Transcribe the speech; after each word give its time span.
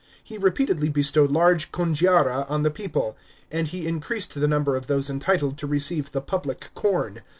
He 0.23 0.39
repeated, 0.39 0.79
y 0.81 0.87
bestowed 0.89 1.29
large 1.29 1.71
congiaria 1.71 2.49
on 2.49 2.63
the 2.63 2.71
people, 2.71 3.15
and 3.51 3.67
he 3.67 3.85
increased 3.85 4.33
the 4.33 4.47
number 4.47 4.75
of 4.75 4.87
those 4.87 5.11
entitled 5.11 5.59
to 5.59 5.67
receive 5.67 6.11
the 6.11 6.21
public 6.21 6.71
corn. 6.73 7.21